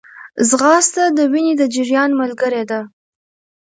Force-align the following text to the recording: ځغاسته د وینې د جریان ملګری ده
ځغاسته 0.49 1.03
د 1.17 1.19
وینې 1.31 1.53
د 1.57 1.63
جریان 1.73 2.09
ملګری 2.21 2.63
ده 2.71 2.81